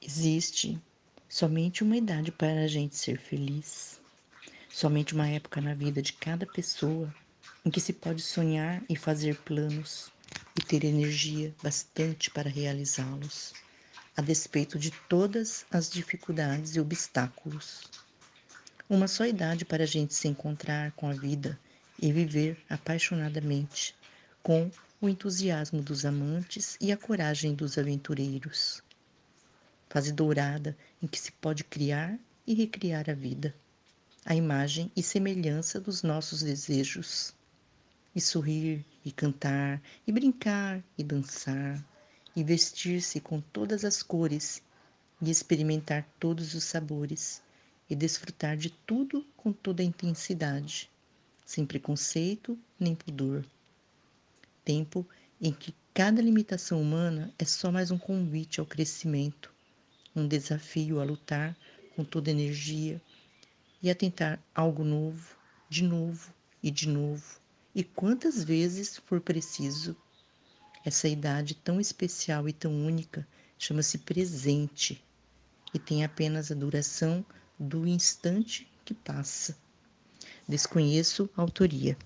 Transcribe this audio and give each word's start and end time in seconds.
Existe 0.00 0.80
somente 1.28 1.82
uma 1.82 1.96
idade 1.96 2.30
para 2.30 2.62
a 2.62 2.68
gente 2.68 2.96
ser 2.96 3.18
feliz, 3.18 4.00
somente 4.70 5.12
uma 5.12 5.26
época 5.26 5.60
na 5.60 5.74
vida 5.74 6.00
de 6.00 6.12
cada 6.12 6.46
pessoa 6.46 7.12
em 7.64 7.70
que 7.70 7.80
se 7.80 7.92
pode 7.92 8.22
sonhar 8.22 8.80
e 8.88 8.94
fazer 8.94 9.36
planos 9.38 10.12
e 10.56 10.62
ter 10.62 10.84
energia 10.84 11.52
bastante 11.60 12.30
para 12.30 12.48
realizá-los, 12.48 13.52
a 14.16 14.22
despeito 14.22 14.78
de 14.78 14.92
todas 15.08 15.66
as 15.68 15.90
dificuldades 15.90 16.76
e 16.76 16.80
obstáculos. 16.80 17.82
Uma 18.88 19.08
só 19.08 19.26
idade 19.26 19.64
para 19.64 19.82
a 19.82 19.86
gente 19.86 20.14
se 20.14 20.28
encontrar 20.28 20.92
com 20.92 21.08
a 21.08 21.12
vida 21.12 21.58
e 22.00 22.12
viver 22.12 22.56
apaixonadamente, 22.70 23.96
com 24.44 24.70
o 25.00 25.08
entusiasmo 25.08 25.82
dos 25.82 26.04
amantes 26.04 26.78
e 26.80 26.92
a 26.92 26.96
coragem 26.96 27.52
dos 27.52 27.76
aventureiros 27.76 28.80
fase 29.88 30.12
dourada 30.12 30.76
em 31.02 31.06
que 31.06 31.18
se 31.18 31.32
pode 31.32 31.64
criar 31.64 32.18
e 32.46 32.54
recriar 32.54 33.08
a 33.08 33.14
vida, 33.14 33.54
a 34.24 34.34
imagem 34.34 34.90
e 34.96 35.02
semelhança 35.02 35.80
dos 35.80 36.02
nossos 36.02 36.42
desejos, 36.42 37.34
e 38.14 38.20
sorrir, 38.20 38.84
e 39.04 39.12
cantar, 39.12 39.80
e 40.06 40.12
brincar, 40.12 40.82
e 40.96 41.04
dançar, 41.04 41.84
e 42.34 42.42
vestir-se 42.42 43.20
com 43.20 43.40
todas 43.40 43.84
as 43.84 44.02
cores, 44.02 44.62
e 45.20 45.30
experimentar 45.30 46.06
todos 46.18 46.54
os 46.54 46.64
sabores, 46.64 47.42
e 47.88 47.96
desfrutar 47.96 48.56
de 48.56 48.70
tudo 48.70 49.26
com 49.36 49.52
toda 49.52 49.82
a 49.82 49.86
intensidade, 49.86 50.90
sem 51.44 51.64
preconceito 51.64 52.58
nem 52.78 52.94
pudor. 52.94 53.44
Tempo 54.64 55.06
em 55.40 55.52
que 55.52 55.74
cada 55.94 56.20
limitação 56.20 56.80
humana 56.82 57.32
é 57.38 57.44
só 57.44 57.72
mais 57.72 57.90
um 57.90 57.98
convite 57.98 58.60
ao 58.60 58.66
crescimento, 58.66 59.52
um 60.14 60.26
desafio 60.26 61.00
a 61.00 61.04
lutar 61.04 61.56
com 61.94 62.04
toda 62.04 62.30
energia 62.30 63.00
e 63.82 63.90
a 63.90 63.94
tentar 63.94 64.42
algo 64.54 64.84
novo, 64.84 65.36
de 65.68 65.82
novo 65.82 66.32
e 66.62 66.70
de 66.70 66.88
novo, 66.88 67.40
e 67.74 67.84
quantas 67.84 68.42
vezes 68.42 68.98
for 68.98 69.20
preciso. 69.20 69.96
Essa 70.84 71.08
idade 71.08 71.54
tão 71.54 71.80
especial 71.80 72.48
e 72.48 72.52
tão 72.52 72.72
única 72.72 73.26
chama-se 73.58 73.98
presente 73.98 75.04
e 75.74 75.78
tem 75.78 76.04
apenas 76.04 76.50
a 76.50 76.54
duração 76.54 77.24
do 77.58 77.86
instante 77.86 78.70
que 78.84 78.94
passa. 78.94 79.56
Desconheço 80.48 81.28
a 81.36 81.42
autoria. 81.42 81.96